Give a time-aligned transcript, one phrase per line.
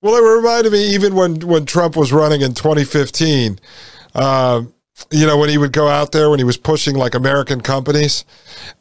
[0.00, 3.58] Well, it reminded me even when when Trump was running in 2015.
[4.14, 4.72] Um,
[5.12, 8.24] you know, when he would go out there when he was pushing like American companies,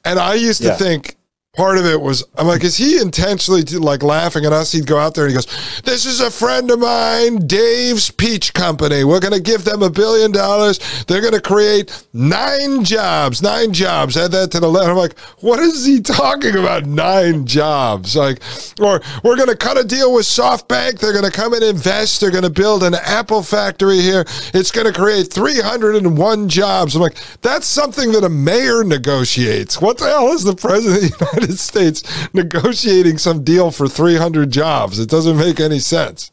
[0.05, 0.75] and I used to Yeah.
[0.77, 1.16] think
[1.58, 4.72] part of it was I'm like, is he intentionally like laughing at us?
[4.72, 8.53] He'd go out there and he goes, "This is a friend of mine, Dave's Peach
[8.53, 9.03] Company.
[9.03, 10.80] We're going to give them a billion dollars.
[11.05, 14.88] They're going to create nine jobs, nine jobs." Add that to the list.
[14.88, 16.86] I'm like, what is he talking about?
[16.86, 18.42] Nine jobs, like,
[18.80, 20.99] or we're going to cut a deal with SoftBank.
[20.99, 22.21] They're going to come and invest.
[22.21, 24.25] They're going to build an Apple factory here.
[24.53, 26.95] It's going to create 301 jobs.
[26.95, 29.81] I'm like, that's something that a mayor negotiates.
[29.81, 32.03] What the hell is the president of the United States
[32.33, 34.99] negotiating some deal for 300 jobs?
[34.99, 36.31] It doesn't make any sense.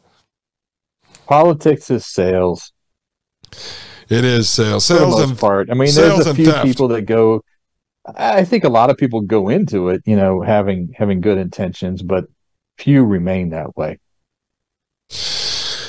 [1.27, 2.71] Politics is sales.
[4.09, 5.69] It is sales, sales and part.
[5.71, 7.43] I mean, there's a few people that go.
[8.15, 12.03] I think a lot of people go into it, you know, having having good intentions,
[12.03, 12.25] but
[12.77, 13.99] few remain that way.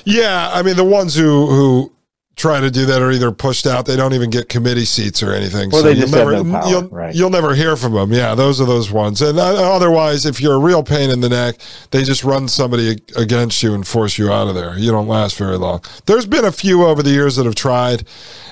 [0.05, 1.93] Yeah, I mean the ones who who
[2.37, 3.87] try to do that are either pushed out.
[3.87, 5.75] They don't even get committee seats or anything.
[5.75, 7.15] Or they you'll just have never, no power, you'll, right.
[7.15, 8.13] you'll never hear from them.
[8.13, 9.23] Yeah, those are those ones.
[9.23, 11.57] And uh, otherwise, if you're a real pain in the neck,
[11.91, 14.79] they just run somebody against you and force you out of there.
[14.79, 15.83] You don't last very long.
[16.05, 18.07] There's been a few over the years that have tried,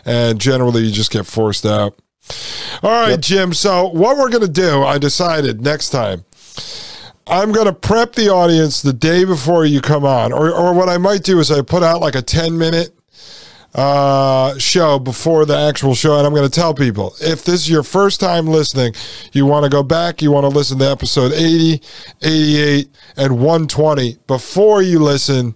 [0.07, 1.99] and generally you just get forced out.
[2.83, 3.53] All right, Jim.
[3.53, 6.25] So what we're gonna do, I decided next time.
[7.27, 10.31] I'm going to prep the audience the day before you come on.
[10.31, 12.95] Or, or what I might do is I put out like a 10 minute
[13.75, 16.17] uh, show before the actual show.
[16.19, 18.95] And I'm going to tell people if this is your first time listening,
[19.33, 21.83] you want to go back, you want to listen to episode 80,
[22.23, 25.55] 88, and 120 before you listen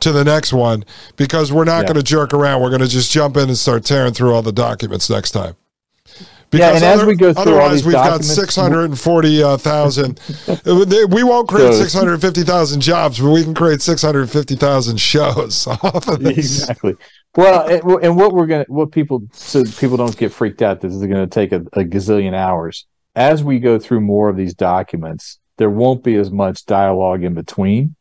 [0.00, 0.84] to the next one
[1.16, 1.88] because we're not Yeah.
[1.92, 2.62] going to jerk around.
[2.62, 5.56] We're going to just jump in and start tearing through all the documents next time.
[6.50, 9.42] Yeah, and as we go through all otherwise we've got documents- six hundred and forty
[9.42, 10.18] uh, thousand.
[10.64, 14.56] we won't create six hundred fifty thousand jobs, but we can create six hundred fifty
[14.56, 16.38] thousand shows off of this.
[16.38, 16.96] exactly.
[17.36, 20.80] Well, and, and what we're gonna, what people, so people don't get freaked out.
[20.80, 22.86] This is going to take a, a gazillion hours.
[23.14, 27.34] As we go through more of these documents, there won't be as much dialogue in
[27.34, 27.94] between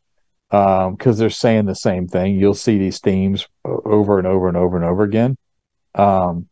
[0.49, 2.39] because they're saying the same thing.
[2.39, 5.37] You'll see these themes over and over and over and over again.
[5.95, 6.47] Um,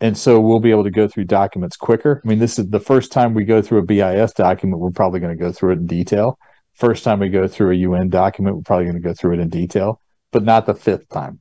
[0.00, 2.20] and so we'll be able to go through documents quicker.
[2.24, 4.80] I mean, this is the first time we go through a BIS document.
[4.80, 6.38] We're probably going to go through it in detail.
[6.74, 9.40] First time we go through a UN document, we're probably going to go through it
[9.40, 10.00] in detail,
[10.32, 11.40] but not the fifth time.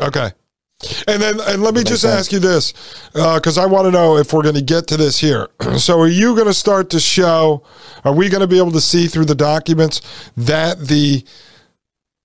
[0.00, 0.30] Okay.
[1.06, 2.72] And then, and let me just makes ask you this,
[3.14, 5.48] uh, because I want to know if we're going to get to this here.
[5.76, 7.62] so, are you going to start to show?
[8.02, 10.00] Are we going to be able to see through the documents
[10.38, 11.24] that the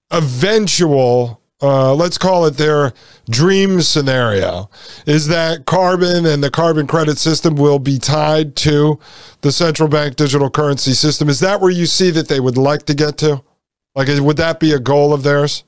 [0.10, 2.94] eventual, uh, let's call it their
[3.30, 4.70] dream scenario,
[5.06, 9.00] is that carbon and the carbon credit system will be tied to
[9.42, 11.30] the central bank digital currency system?
[11.30, 13.44] Is that where you see that they would like to get to?
[13.96, 15.64] Like, would that be a goal of theirs?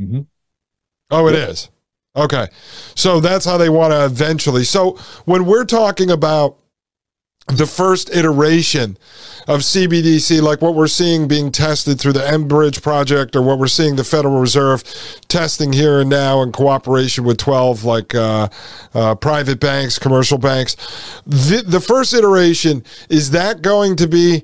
[0.00, 0.20] Mm-hmm.
[1.10, 1.70] Oh, it is.
[2.14, 2.48] Okay.
[2.94, 4.64] So that's how they want to eventually.
[4.64, 6.58] So when we're talking about
[7.48, 8.96] the first iteration
[9.46, 13.68] of CBDC, like what we're seeing being tested through the mBridge project, or what we're
[13.68, 14.82] seeing the Federal Reserve
[15.28, 18.48] testing here and now in cooperation with 12 like uh,
[18.94, 20.74] uh, private banks, commercial banks.
[21.24, 24.42] The, the first iteration, is that going to be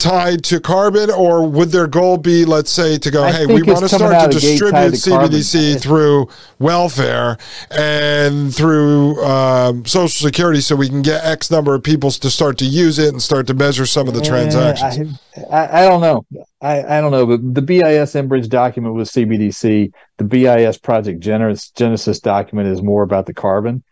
[0.00, 3.62] tied to carbon, or would their goal be, let's say, to go, I hey, we
[3.62, 5.78] want to start to of the gate tied distribute CBDC carbon.
[5.78, 7.38] through welfare
[7.70, 12.58] and through um, Social Security, so we can get X number of people to start
[12.58, 15.20] to use it and start to measure some of the transactions?
[15.36, 16.26] I, I, I don't know.
[16.60, 17.26] I, I don't know.
[17.26, 19.92] But the BIS mBridge document was CBDC.
[20.16, 23.84] The BIS Project Genesis, Genesis document is more about the carbon.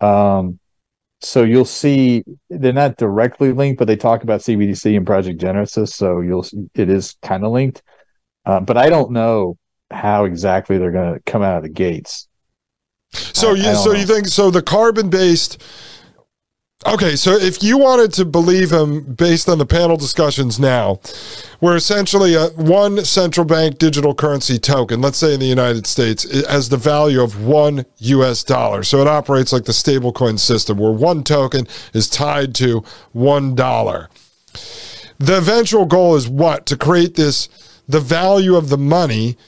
[0.00, 0.60] Um,
[1.24, 5.94] so you'll see they're not directly linked, but they talk about CBDC and Project Genesis.
[5.94, 7.82] So you'll it is kind of linked.
[8.46, 9.56] Uh, but I don't know
[9.90, 12.28] how exactly they're going to come out of the gates.
[13.12, 13.98] So I- I you don't so know.
[13.98, 15.62] you think so the carbon based
[16.86, 21.00] Okay, so if you wanted to believe him based on the panel discussions now,
[21.60, 26.26] where essentially a one central bank digital currency token, let's say in the United States,
[26.26, 28.82] it has the value of one US dollar.
[28.82, 34.10] So it operates like the stablecoin system where one token is tied to one dollar.
[35.18, 36.66] The eventual goal is what?
[36.66, 37.48] To create this
[37.88, 39.38] the value of the money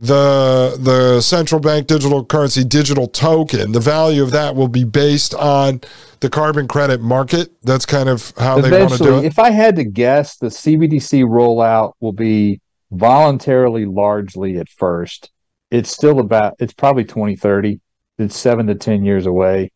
[0.00, 5.34] the the central bank digital currency digital token the value of that will be based
[5.34, 5.80] on
[6.18, 9.50] the carbon credit market that's kind of how they want to do it if I
[9.50, 12.60] had to guess, the CBDC rollout will be
[12.90, 15.30] voluntarily largely at first.
[15.70, 17.80] It's still about, it's probably 2030.
[18.18, 19.72] It's seven to 10 years away.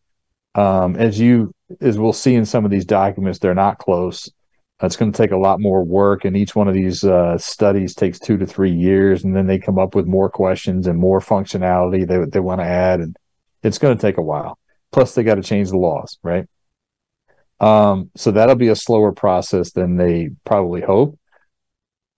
[0.55, 4.31] Um, as you, as we'll see in some of these documents, they're not close.
[4.81, 7.95] It's going to take a lot more work, and each one of these uh, studies
[7.95, 11.21] takes two to three years, and then they come up with more questions and more
[11.21, 13.17] functionality they, they want to add, and
[13.63, 14.57] it's going to take a while.
[14.93, 16.47] Plus, they got to change the laws, right?
[17.61, 21.19] Um, so that'll be a slower process than they probably hope.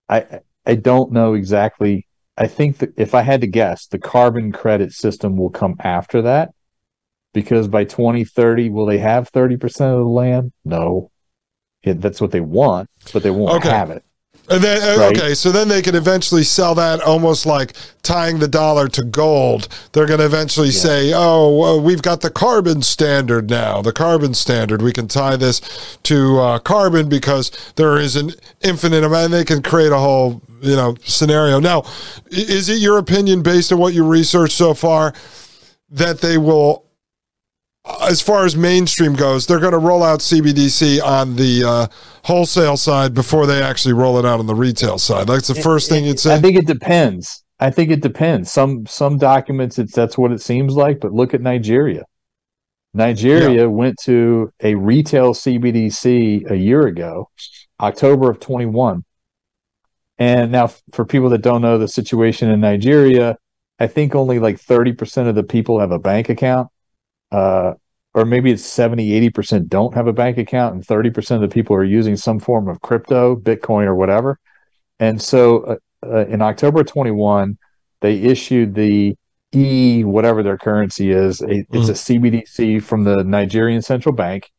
[0.08, 2.06] I I don't know exactly.
[2.36, 6.22] I think that if I had to guess, the carbon credit system will come after
[6.22, 6.50] that
[7.32, 10.52] because by 2030, will they have 30% of the land?
[10.64, 11.10] No.
[11.82, 13.70] It, that's what they want, but they won't Okay.
[13.70, 14.02] have it.
[14.50, 15.16] and then uh, Right.
[15.16, 17.72] okay so then they can eventually sell that almost like
[18.02, 22.30] tying the dollar to gold they're going to eventually say oh well, we've got the
[22.30, 25.60] carbon standard now the carbon standard we can tie this
[26.04, 28.30] to uh, carbon because there is an
[28.62, 31.82] infinite amount and they can create a whole you know scenario now
[32.30, 35.12] is it your opinion based on what you researched so far
[35.90, 36.84] that they will
[38.00, 41.86] as far as mainstream goes, they're going to roll out CBDC on the uh,
[42.24, 45.26] wholesale side before they actually roll it out on the retail side.
[45.26, 46.34] That's the first thing you'd say.
[46.34, 47.44] I think it depends.
[47.58, 48.50] I think it depends.
[48.50, 52.04] Some some documents it's that's what it seems like, but look at Nigeria.
[52.92, 57.30] Nigeria went to a retail CBDC a year ago,
[57.80, 59.04] October of 21.
[60.18, 63.36] And now for people that don't know the situation in Nigeria,
[63.78, 66.68] I think only like 30% of the people have a bank account.
[67.30, 67.74] Uh
[68.14, 71.76] or maybe it's 70, 80% don't have a bank account, and 30% of the people
[71.76, 74.38] are using some form of crypto, Bitcoin, or whatever.
[74.98, 77.56] And so uh, uh, in October 21,
[78.00, 79.16] they issued the
[79.54, 81.40] E, whatever their currency is.
[81.40, 84.50] A, It's a CBDC from the Nigerian central bank.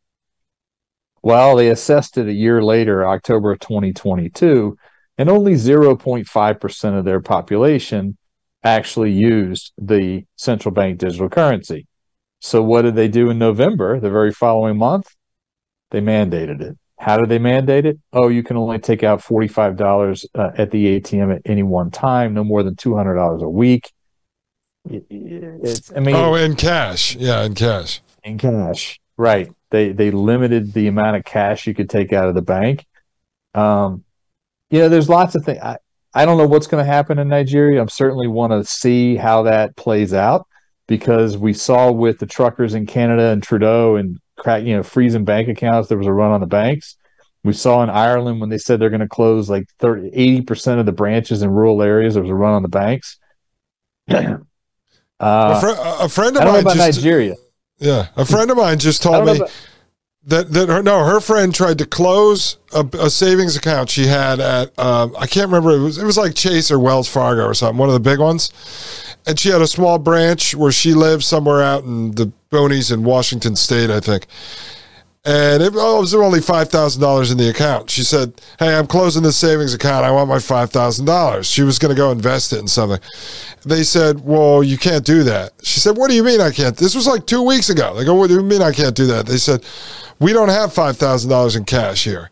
[1.22, 4.78] Well, they assessed it a year later, October of 2022,
[5.18, 8.18] and only 0.5% of their population
[8.64, 11.88] actually used the central bank digital currency.
[12.42, 15.08] So, what did they do in November, the very following month?
[15.92, 16.78] They mandated it.
[17.00, 18.00] How did they mandate it?
[18.14, 22.34] Oh, you can only take out $45 uh, at the ATM at any one time,
[22.34, 23.92] no more than $200 a week.
[24.90, 27.16] It- It's, I mean, oh, in cash.
[27.16, 28.02] Yeah, in cash.
[28.24, 29.00] in cash.
[29.18, 29.52] Right.
[29.70, 32.86] They they limited the amount of cash you could take out of the bank.
[33.54, 34.04] Um,
[34.70, 35.60] you know, there's lots of things.
[35.62, 35.78] I,
[36.14, 37.80] I don't know what's going to happen in Nigeria.
[37.82, 40.48] I'm certainly want to see how that plays out
[40.92, 45.24] because we saw with the truckers in Canada and Trudeau and crack, you know, freezing
[45.24, 46.98] bank accounts, there was a run on the banks.
[47.46, 50.86] We saw in Ireland when they said they're going to close like 30, 80% of
[50.86, 53.18] the branches in rural areas, there was a run on the banks.
[54.10, 54.38] a,
[55.22, 57.36] uh, fr- a friend I of don't know mine about just Nigeria.
[57.80, 59.52] yeah, a friend of mine just told me about-
[60.24, 64.40] that that her no her friend tried to close a, a savings account she had
[64.40, 67.56] at um, I can't remember it was it was like Chase or Wells Fargo or
[67.56, 68.52] something one of the big ones,
[69.26, 73.04] and she had a small branch where she lived somewhere out in the boonies in
[73.04, 74.28] Washington State I think,
[75.24, 77.92] and it, oh, it was only five thousand dollars in the account.
[77.92, 80.04] She said, "Hey, I'm closing this savings account.
[80.04, 83.00] I want my five thousand dollars." She was going to go invest it in something.
[83.64, 86.76] They said, "Well, you can't do that." She said, "What do you mean I can't?"
[86.76, 87.94] This was like two weeks ago.
[87.94, 89.64] They go, "What do you mean I can't do that?" They said,
[90.20, 92.32] "We don't have five thousand dollars in cash here."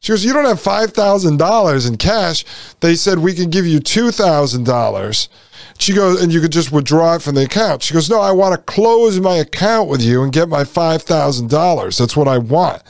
[0.00, 2.46] She goes, "You don't have five thousand dollars in cash."
[2.80, 5.28] They said, "We can give you two thousand dollars."
[5.80, 7.82] She goes, and you could just withdraw it from the account.
[7.82, 11.98] She goes, no, I want to close my account with you and get my $5,000.
[11.98, 12.82] That's what I want.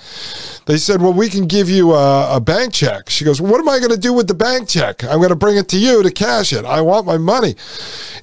[0.67, 3.09] They said, well, we can give you a, a bank check.
[3.09, 5.05] She goes, well, what am I going to do with the bank check?
[5.05, 6.65] I'm going to bring it to you to cash it.
[6.65, 7.55] I want my money.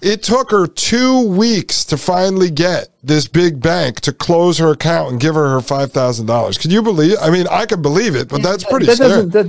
[0.02, 5.12] It took her two weeks to finally get this big bank to close her account
[5.12, 6.60] and give her her $5,000.
[6.60, 9.10] Can you believe I mean, I can believe it, but that's pretty that scary.
[9.10, 9.48] doesn't that,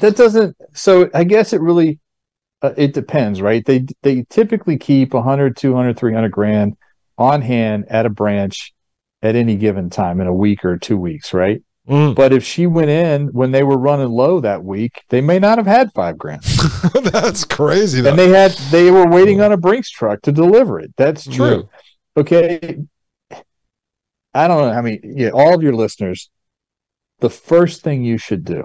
[0.00, 1.98] that doesn't so i guess it really
[2.76, 3.64] it depends right?
[3.64, 6.76] They they typically keep 100 200 300 grand
[7.18, 8.72] on hand at a branch
[9.22, 11.62] at any given time in a week or two weeks right?
[11.88, 12.14] Mm.
[12.14, 15.58] but if she went in when they were running low that week they may not
[15.58, 16.42] have had five grand.
[17.02, 18.00] That's crazy.
[18.00, 18.10] Though.
[18.10, 20.94] and they had they were waiting on a brinks truck to deliver it.
[20.96, 21.68] That's true.
[22.16, 22.78] Okay.
[24.32, 24.70] I don't know.
[24.70, 26.30] I mean yeah all of your listeners
[27.20, 28.64] the first thing you should do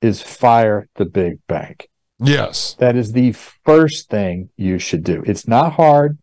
[0.00, 1.88] is fire the big bank
[2.18, 2.74] yes.
[2.78, 6.18] that is the first thing you should do it's not hard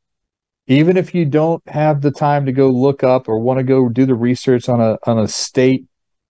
[0.68, 3.90] even if you don't have the time to go look up or want to go
[3.90, 5.86] do the research on a on a state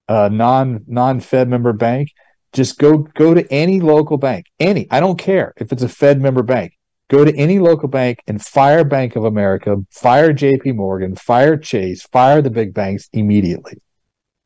[0.07, 2.09] uh, non non Fed member bank,
[2.53, 4.47] just go go to any local bank.
[4.59, 6.73] Any, I don't care if it's a Fed member bank.
[7.09, 10.71] Go to any local bank and fire Bank of America, fire J.P.
[10.71, 13.73] Morgan, fire Chase, fire the big banks immediately.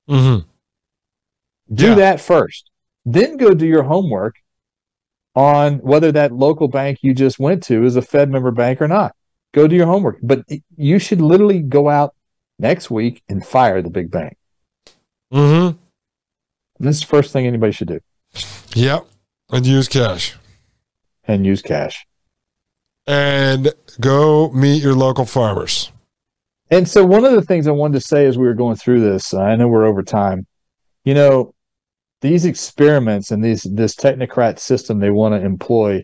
[0.10, 0.48] Mm-hmm.
[1.74, 1.96] Do Yeah.
[1.96, 2.70] that first.
[3.06, 4.36] Then go do your homework
[5.36, 8.88] on whether that local bank you just went to is a Fed member bank or
[8.88, 9.16] not.
[9.54, 10.20] Go do your homework.
[10.22, 10.44] But
[10.78, 12.14] you should literally go out
[12.60, 14.38] next week and fire the big bank.
[15.34, 15.78] Mm-hmm.
[16.80, 18.00] This is the first thing anybody should do
[18.74, 19.08] Yep.
[19.52, 20.36] And use cash.
[21.28, 22.06] and use cash.
[23.08, 25.92] And go meet your local farmers.
[26.72, 29.02] And so, one of the things I wanted to say as we were going through
[29.02, 30.48] this, I know we're over time.
[31.04, 31.55] You know,
[32.22, 36.04] these experiments and these this technocrat system they want to employ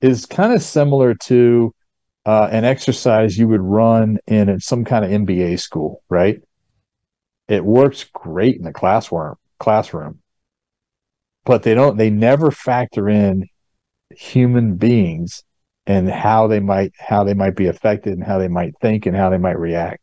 [0.00, 1.74] is kind of similar to
[2.26, 6.40] uh, an exercise you would run in some kind of MBA school, right?
[7.48, 10.20] It works great in the classroom, classroom,
[11.44, 11.96] but they don't.
[11.96, 13.46] They never factor in
[14.10, 15.42] human beings
[15.86, 19.16] and how they might how they might be affected and how they might think and
[19.16, 20.02] how they might react.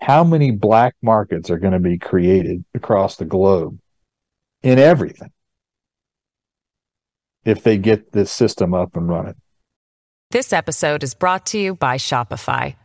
[0.00, 3.78] How many black markets are going to be created across the globe
[4.62, 5.30] in everything
[7.44, 9.36] if they get this system up and running?
[10.30, 12.76] This episode is brought to you by Shopify.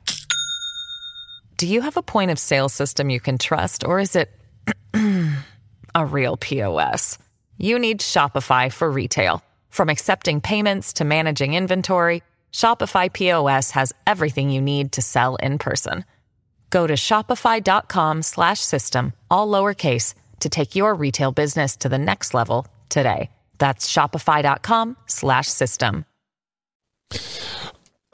[1.58, 4.30] Do you have a point of sale system you can trust, or is it
[5.96, 7.18] a real POS?
[7.58, 9.42] You need Shopify for retail.
[9.70, 15.58] From accepting payments to managing inventory, Shopify POS has everything you need to sell in
[15.58, 16.04] person.
[16.70, 22.34] Go to shopify.com slash system, all lowercase, to take your retail business to the next
[22.34, 23.30] level today.
[23.58, 26.06] That's shopify.com slash system.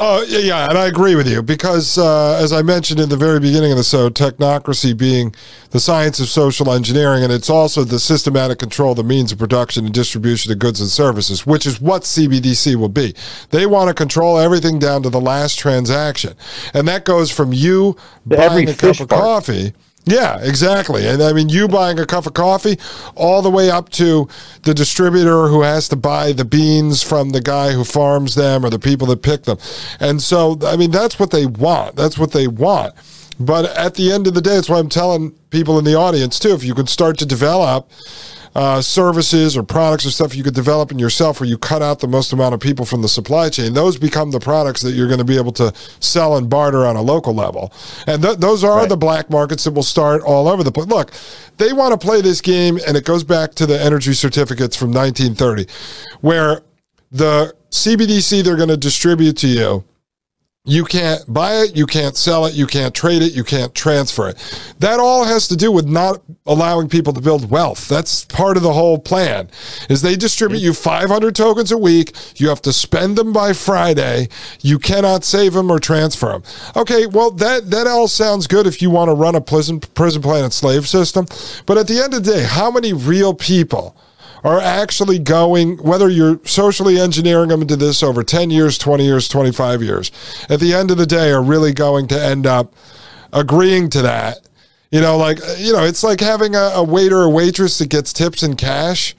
[0.03, 3.17] Oh, yeah, yeah, and I agree with you because, uh, as I mentioned in the
[3.17, 5.35] very beginning of the show, technocracy being
[5.69, 9.37] the science of social engineering, and it's also the systematic control of the means of
[9.37, 13.13] production and distribution of goods and services, which is what CBDC will be.
[13.51, 16.33] They want to control everything down to the last transaction,
[16.73, 17.95] and that goes from you
[18.31, 19.21] To every buying a cup of part.
[19.21, 19.73] coffee.
[20.05, 21.07] Yeah, exactly.
[21.07, 22.77] And I mean, you buying a cup of coffee,
[23.15, 24.27] all the way up to
[24.63, 28.69] the distributor who has to buy the beans from the guy who farms them or
[28.69, 29.57] the people that pick them.
[29.99, 31.95] And so, I mean, that's what they want.
[31.95, 32.95] That's what they want.
[33.39, 36.39] But at the end of the day, it's why I'm telling people in the audience
[36.39, 37.89] too if you could start to develop
[38.53, 41.99] uh, services or products or stuff you could develop in yourself where you cut out
[41.99, 45.07] the most amount of people from the supply chain, those become the products that you're
[45.07, 47.71] going to be able to sell and barter on a local level.
[48.07, 48.89] And th- those are Right.
[48.89, 50.87] the black markets that will start all over the place.
[50.87, 51.11] Look,
[51.57, 54.91] they want to play this game, and it goes back to the energy certificates from
[54.91, 55.65] 1930,
[56.21, 56.61] where
[57.11, 59.83] the CBDC they're going to distribute to you
[60.63, 64.29] you can't buy it, you can't sell it, you can't trade it, you can't transfer
[64.29, 64.73] it.
[64.77, 67.87] That all has to do with not allowing people to build wealth.
[67.87, 69.49] That's part of the whole plan.
[69.89, 74.27] Is they distribute you 500 tokens a week, you have to spend them by Friday,
[74.61, 76.43] you cannot save them or transfer them.
[76.75, 80.21] Okay, well that that all sounds good if you want to run a prison prison
[80.21, 81.25] planet slave system,
[81.65, 83.95] but at the end of the day, how many real people
[84.43, 89.27] are actually going, whether you're socially engineering them into this over 10 years, 20 years,
[89.27, 90.11] 25 years,
[90.49, 92.73] at the end of the day, are really going to end up
[93.33, 94.39] agreeing to that.
[94.91, 98.11] You know, like, you know, it's like having a, a waiter or waitress that gets
[98.11, 99.15] tips in cash.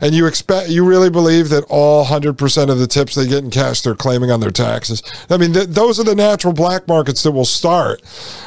[0.00, 3.50] And you expect, you really believe that all 100% of the tips they get in
[3.50, 5.00] cash, they're claiming on their taxes.
[5.30, 8.02] I mean, th- those are the natural black markets that will start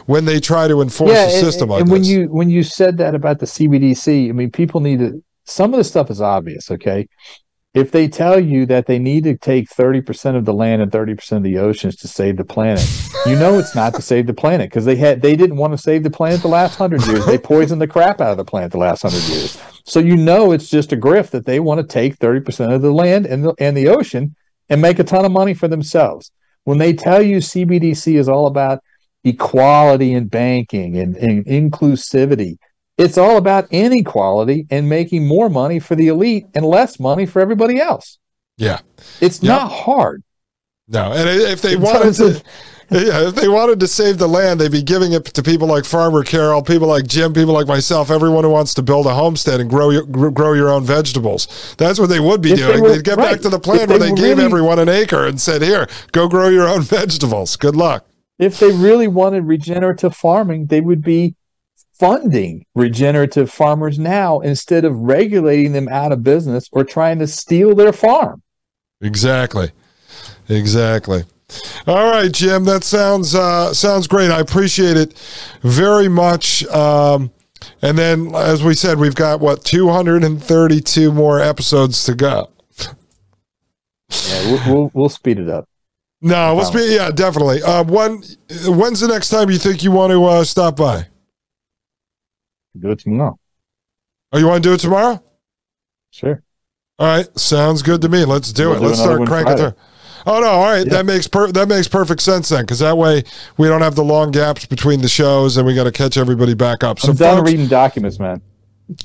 [0.05, 2.09] when they try to enforce a and- system and, like and when this.
[2.09, 5.23] you when you said that about the CBDC, I mean, people need to.
[5.45, 7.07] Some of the stuff is obvious, okay.
[7.73, 11.31] if they tell you that they need to take 30% of the land and 30%
[11.33, 12.85] of the oceans to save the planet,
[13.25, 15.77] you know it's not to save the planet because they had they didn't want to
[15.77, 17.25] save the planet the last 100 years.
[17.25, 19.61] They poisoned the crap out of the planet the last 100 years.
[19.83, 22.91] So you know it's just a grift that they want to take 30% of the
[22.91, 24.35] land and the, and the ocean
[24.69, 26.31] and make a ton of money for themselves.
[26.63, 28.79] When they tell you CBDC is all about
[29.23, 32.57] equality in banking and, and inclusivity,
[32.97, 37.41] it's all about inequality and making more money for the elite and less money for
[37.41, 38.19] everybody else.
[38.57, 38.79] Yeah.
[39.21, 39.49] It's Yep.
[39.49, 40.23] not hard.
[40.87, 42.41] No, and if they wanted to,
[42.91, 45.83] yeah, if they wanted to save the land, they'd be giving it to people like
[45.83, 49.59] Farmer Carol, people like Jim, people like myself, everyone who wants to build a homestead
[49.59, 51.73] and grow your, grow your own vegetables.
[51.79, 52.81] That's what they would be If they doing.
[52.83, 53.31] were- They'd get right.
[53.33, 55.63] back to the plan they where they were gave really- everyone an acre and said,
[55.63, 57.55] "Here, go grow your own vegetables.
[57.55, 58.05] Good luck."
[58.37, 61.33] If they really wanted regenerative farming, they would be
[61.99, 67.75] funding regenerative farmers now instead of regulating them out of business or trying to steal
[67.75, 68.41] their farm.
[69.01, 69.71] Exactly.
[70.49, 71.23] Exactly.
[71.87, 72.65] All right, Jim.
[72.65, 74.31] That sounds uh, sounds great.
[74.31, 75.13] I appreciate it
[75.61, 76.65] very much.
[76.67, 77.31] Um,
[77.81, 82.49] and then, as we said, we've got what 232 more episodes to go.
[84.27, 85.67] Yeah, we'll, we'll, we'll speed it up.
[86.21, 87.61] No, let's be yeah, definitely.
[87.61, 88.23] Uh, when
[88.65, 91.07] when's the next time you think you want to uh, stop by?
[92.77, 93.37] Do it tomorrow.
[94.31, 95.23] Oh, you want to do it tomorrow?
[96.11, 96.41] Sure.
[96.99, 98.25] All right, sounds good to me.
[98.25, 98.79] Let's do We'll it.
[98.79, 99.71] do Let's start cranking Friday.
[99.71, 99.81] through.
[100.27, 100.47] Oh no!
[100.47, 100.93] All right, Yeah.
[100.93, 103.23] that makes per- that makes perfect sense then, because that way
[103.57, 106.53] we don't have the long gaps between the shows, and we got to catch everybody
[106.55, 106.99] back up.
[106.99, 108.41] So, I'm done folks- reading documents, man.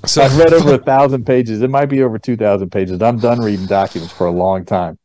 [0.06, 1.62] so- I've read over a thousand pages.
[1.62, 3.02] It might be over two thousand pages.
[3.02, 4.98] I'm done reading documents for a long time.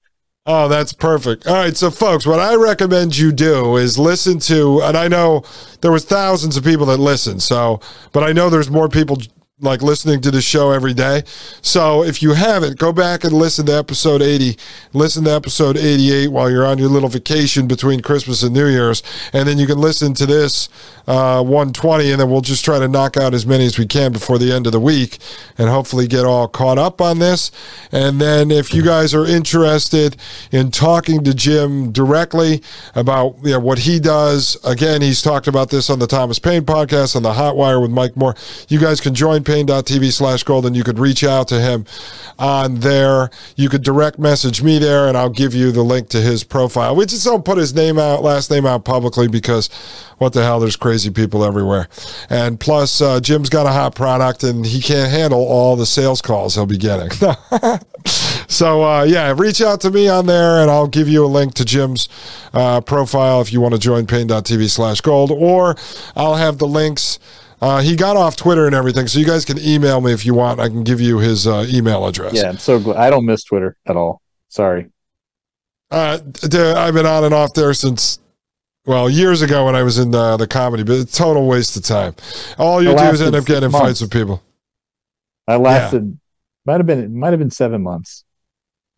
[0.48, 1.48] Oh, that's perfect.
[1.48, 5.44] All right, so folks, what I recommend you do is listen to, and I know
[5.82, 7.80] there was thousands of people that listened, so,
[8.12, 9.18] but I know there's more people
[9.62, 11.24] like listening to the show every day.
[11.62, 14.58] So if you haven't, go back and listen to episode 80,
[14.92, 19.02] listen to episode 88 while you're on your little vacation between Christmas and New Year's,
[19.32, 20.68] and then you can listen to this
[21.08, 24.12] uh, 120, and then we'll just try to knock out as many as we can
[24.12, 25.20] before the end of the week,
[25.58, 27.50] and hopefully get all caught up on this.
[27.94, 30.18] And then if you guys are interested
[30.52, 32.62] in talking to Jim directly
[32.94, 36.64] about you know, what he does, again, he's talked about this on the Thomas Paine
[36.64, 38.36] podcast on the Hotwire with Mike Moore.
[38.68, 41.86] You guys can join paine.tv slash gold and you could reach out to him
[42.38, 43.30] on there.
[43.56, 46.96] You could direct message me there and I'll give you the link to his profile.
[46.96, 49.70] We just don't put his name out, last name out publicly because
[50.18, 51.88] what the hell, there's crazy people everywhere.
[52.30, 56.22] And plus, uh, Jim's got a hot product and he can't handle all the sales
[56.22, 57.10] calls he'll be getting.
[58.48, 61.54] so, uh, yeah, reach out to me on there and I'll give you a link
[61.56, 62.10] to Jim's
[62.54, 65.76] uh, profile if you want to join paine.tv slash gold, or
[66.16, 67.20] I'll have the links.
[67.62, 70.34] Uh, he got off Twitter and everything, so you guys can email me if you
[70.34, 70.60] want.
[70.60, 72.34] I can give you his uh, email address.
[72.34, 72.98] Yeah, I'm so glad.
[72.98, 74.22] I don't miss Twitter at all.
[74.50, 74.90] Sorry.
[75.90, 78.20] Uh, I've been on and off there since,
[78.86, 81.78] well, years ago when I was in the, the comedy, but it's a total waste
[81.78, 82.16] of time.
[82.58, 84.44] All you do is end up getting fights with people.
[85.48, 86.20] I lasted.
[86.66, 87.00] Might have been.
[87.00, 88.24] It might have been seven months.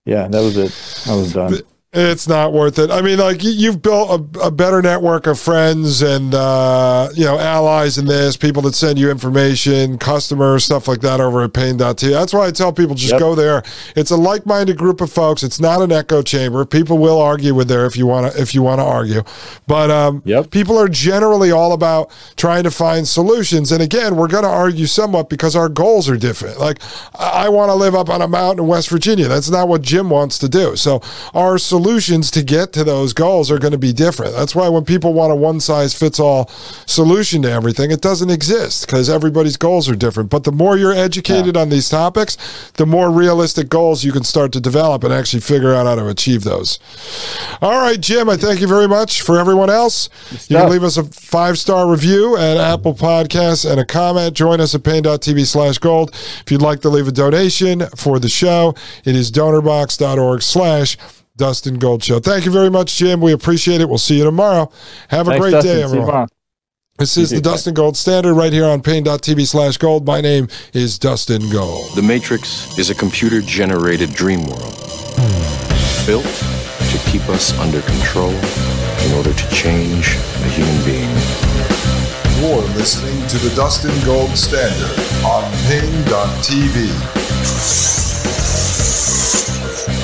[0.05, 1.11] Yeah, that was it.
[1.11, 1.59] I was done.
[1.99, 2.91] It's not worth it.
[2.91, 7.25] I mean, like you- you've built a, a better network of friends and uh, you
[7.25, 11.53] know allies in this, people that send you information, customers, stuff like that over at
[11.53, 12.07] Pain.t.
[12.09, 13.19] That's why I tell people just Yep.
[13.19, 13.63] go there.
[13.95, 15.41] It's a like-minded group of folks.
[15.41, 16.65] It's not an echo chamber.
[16.65, 19.23] People will argue with there if you want to if you want to argue,
[19.65, 20.51] but um, Yep.
[20.51, 23.71] people are generally all about trying to find solutions.
[23.71, 26.59] And again, we're going to argue somewhat because our goals are different.
[26.59, 26.77] Like
[27.15, 29.27] I, I want to live up on a mountain in West Virginia.
[29.27, 30.75] That's not what Jim wants to do.
[30.75, 31.01] So
[31.33, 31.57] our
[31.87, 34.33] solutions to get to those goals are going to be different.
[34.33, 36.49] That's why when people want a one size fits all
[36.85, 40.29] solution to everything, it doesn't exist because everybody's goals are different.
[40.29, 42.35] But the more you're educated on these topics,
[42.73, 46.09] the more realistic goals you can start to develop and actually figure out how to
[46.09, 46.77] achieve those.
[47.61, 49.21] All right, Jim, I thank you very much.
[49.21, 50.09] For everyone else,
[50.49, 54.35] you can leave us a five star review at Apple Podcasts and a comment.
[54.35, 56.09] Join us at paine.tv slash gold.
[56.13, 60.97] If you'd like to leave a donation for the show, it is donorbox.org slash
[61.37, 62.19] Dustin Gold Show.
[62.19, 63.21] Thank you very much, Jim.
[63.21, 63.87] We appreciate it.
[63.87, 64.71] We'll see you tomorrow.
[65.09, 65.75] Have a Thanks, great Dustin.
[65.75, 66.27] day, everyone.
[66.97, 67.39] This is the.
[67.39, 70.05] Dustin Gold Standard right here on paine.tv slash gold.
[70.07, 71.91] My name is Dustin Gold.
[71.95, 74.73] The Matrix is a computer generated dream world
[76.07, 81.13] built to keep us under control in order to change a human being.
[82.41, 86.87] You're listening to the Dustin Gold Standard on Paine.tv.